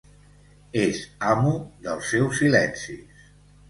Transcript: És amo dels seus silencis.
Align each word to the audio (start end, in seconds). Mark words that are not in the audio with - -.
És 0.85 1.03
amo 1.33 1.53
dels 1.87 2.11
seus 2.15 2.43
silencis. 2.43 3.27